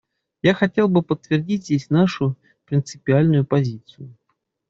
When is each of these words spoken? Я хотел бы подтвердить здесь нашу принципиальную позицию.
Я 0.41 0.55
хотел 0.55 0.87
бы 0.89 1.03
подтвердить 1.03 1.65
здесь 1.65 1.91
нашу 1.91 2.35
принципиальную 2.65 3.45
позицию. 3.45 4.17